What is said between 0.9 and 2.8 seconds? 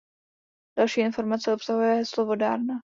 informace obsahuje heslo Vodárna.